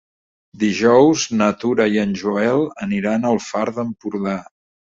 [0.63, 4.39] Dijous na Tura i en Joel aniran al Far d'Empordà.